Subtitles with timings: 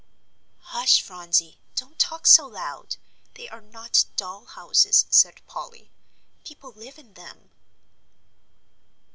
[0.73, 2.95] "Hush, Phronsie, don't talk so loud;
[3.35, 5.91] they are not doll houses," said Polly.
[6.43, 7.51] "People live in them."